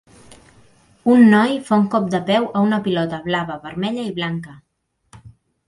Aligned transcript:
Un 1.15 1.21
noi 1.33 1.53
fa 1.67 1.77
un 1.83 1.85
cop 1.97 2.09
de 2.15 2.23
peu 2.31 2.49
a 2.61 2.65
una 2.69 2.81
pilota 2.89 3.21
blava, 3.29 3.61
vermella 3.69 4.09
i 4.09 4.17
blanca. 4.19 4.59